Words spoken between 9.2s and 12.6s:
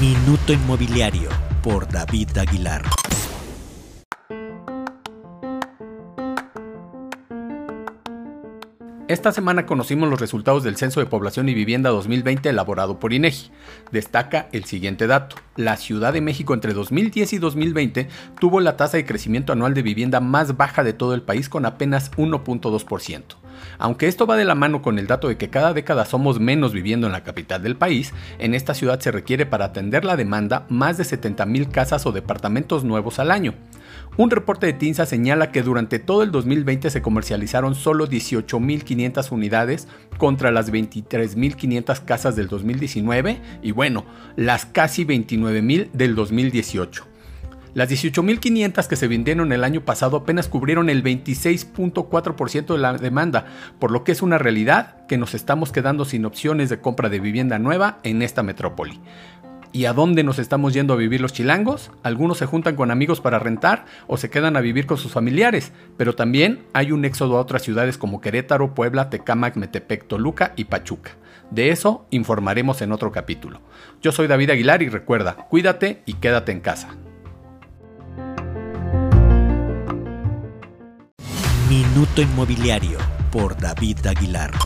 semana conocimos los resultados del Censo de Población y Vivienda 2020